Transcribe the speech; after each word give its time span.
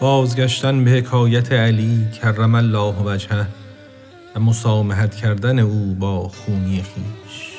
بازگشتن 0.00 0.84
به 0.84 0.90
حکایت 0.90 1.52
علی 1.52 2.08
کرم 2.22 2.54
الله 2.54 2.94
وجهه 3.04 3.46
و 4.34 4.40
مسامحت 4.40 5.14
کردن 5.14 5.58
او 5.58 5.94
با 5.94 6.28
خونی 6.28 6.82
خویش 6.82 7.55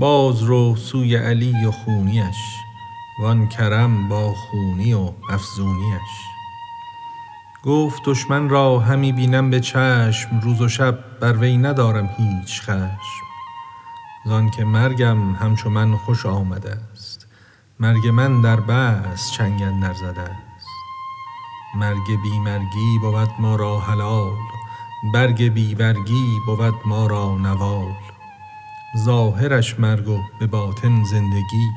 باز 0.00 0.42
رو 0.42 0.76
سوی 0.76 1.16
علی 1.16 1.66
و 1.66 1.70
خونیش 1.70 2.36
وان 3.18 3.48
کرم 3.48 4.08
با 4.08 4.32
خونی 4.32 4.92
و 4.94 5.12
افزونیش. 5.30 6.10
گفت 7.64 8.02
دشمن 8.04 8.48
را 8.48 8.78
همی 8.78 9.12
بینم 9.12 9.50
به 9.50 9.60
چشم 9.60 10.40
روز 10.42 10.60
و 10.60 10.68
شب 10.68 10.98
بر 11.20 11.36
وی 11.36 11.56
ندارم 11.56 12.10
هیچ 12.16 12.62
خشم. 12.62 13.26
زانک 14.24 14.60
مرگم 14.60 15.32
همچو 15.34 15.70
من 15.70 15.96
خوش 15.96 16.26
آمدست 16.26 17.26
مرگ 17.80 18.08
من 18.08 18.40
در 18.40 18.60
بأس 18.60 19.30
چنگ 19.32 19.62
اندر 19.62 19.94
زدست 19.94 20.66
مرگ 21.74 22.22
بی 22.22 22.38
مرگی 22.38 22.98
بود 23.00 23.30
ما 23.38 23.56
را 23.56 23.80
حلال 23.80 24.36
برگ 25.14 25.42
بی 25.42 25.74
برگی 25.74 26.38
بود 26.46 26.74
ما 26.84 27.06
را 27.06 27.36
نوال. 27.36 28.09
ظاهرش 28.98 29.80
مرگ 29.80 30.08
و 30.08 30.18
به 30.40 30.46
باطن 30.46 31.04
زندگی 31.04 31.68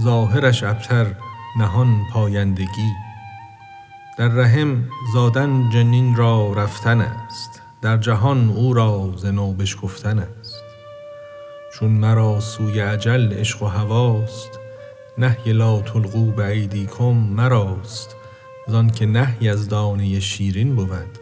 ظاهرش 0.00 0.62
ابتر 0.62 1.14
نهان 1.58 2.04
پایندگی. 2.12 2.92
در 4.18 4.28
رحم 4.28 4.88
زادن 5.12 5.70
جنین 5.70 6.16
را 6.16 6.52
رفتنست 6.52 7.62
در 7.82 7.96
جهان 7.96 8.50
او 8.50 8.74
را 8.74 9.12
ز 9.16 9.26
نو 9.26 9.52
بشکفتنست 9.52 10.62
چون 11.74 11.90
مرا 11.90 12.40
سوی 12.40 12.80
اجل 12.80 13.32
عشق 13.32 13.62
و 13.62 13.66
هواست 13.66 14.60
نهی 15.18 15.52
لا 15.52 15.80
تلقوا 15.80 16.30
بایدیکم 16.30 17.12
مراست. 17.12 18.16
زانک 18.66 19.02
نهی 19.02 19.48
از 19.48 19.68
دانه 19.68 20.20
شیرین 20.20 20.76
بود 20.76 21.18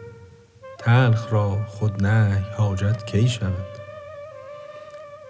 تلخ 0.79 1.33
را 1.33 1.65
خود 1.67 2.05
نهی 2.05 2.43
حاجت 2.57 3.05
کی 3.05 3.29
شود؟ 3.29 3.82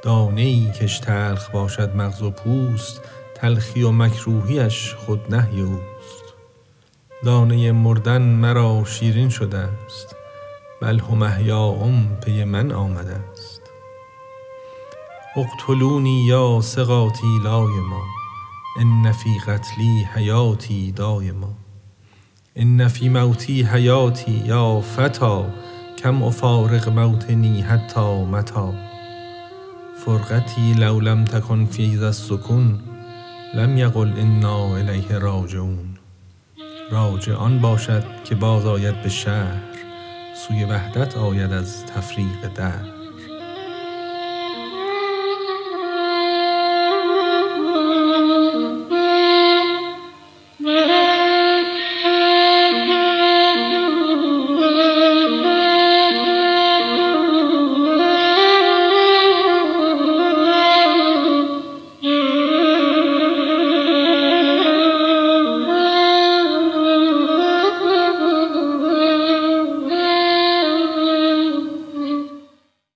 دانه 0.04 0.42
ای 0.42 0.72
کش 0.72 1.00
تلخ 1.00 1.50
باشد 1.50 1.96
مغز 1.96 2.22
و 2.22 2.32
پوست 2.32 3.02
تلخی 3.36 3.84
و 3.84 3.92
مکروهیش 3.92 4.94
خود 4.94 5.36
نهی 5.36 5.62
اوست. 5.62 6.24
دانه 7.24 7.72
مردن 7.72 8.22
مرا 8.22 8.84
شیرین 8.86 9.30
شدست 9.30 10.16
بل 10.82 11.00
هم 11.00 11.22
احیاء 11.22 11.90
پی 12.26 12.44
من 12.44 12.72
آمدست 12.72 13.62
اقتلونی 15.36 16.26
یا 16.26 16.60
ثقاتی 16.62 17.40
لایما 17.44 18.02
ان 18.80 19.12
فی 19.12 19.40
قتلی 19.48 20.08
حیاتی 20.16 20.92
دایما 20.92 21.54
ان 22.56 22.88
فی 22.88 23.10
موتی 23.10 23.64
حیاتی 23.64 24.44
یا 24.46 24.82
فتی 24.82 25.44
کم 25.98 26.24
افارق 26.24 26.90
موطنی 26.90 27.62
حتی 27.62 28.24
متی 28.24 28.93
فرقتی 30.06 30.74
لو 30.74 31.00
لم 31.00 31.26
تکن 31.26 31.66
فی 31.66 31.98
ذا 31.98 32.06
السکون 32.06 32.80
لم 33.56 33.78
یقل 33.78 34.14
انا 34.18 34.76
الیه 34.76 35.18
راجعون. 35.18 35.98
راجع 36.92 37.36
آن 37.36 37.60
باشد 37.60 38.04
که 38.24 38.36
بازآید 38.36 39.02
به 39.02 39.10
شهر 39.10 39.62
سوی 40.36 40.64
وحدت 40.64 41.18
آید 41.18 41.52
از 41.52 41.86
تفریق 41.86 42.54
دهر. 42.56 43.03